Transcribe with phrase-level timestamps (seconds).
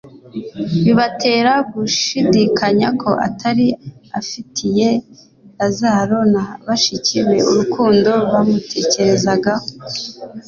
[0.83, 3.67] bibatera gushidikanya ko atari
[4.19, 4.89] afitiye
[5.57, 9.65] Lazaro na bashiki be urukundo bamutekerezagaho.